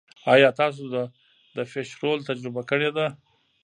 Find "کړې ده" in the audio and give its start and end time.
2.69-3.05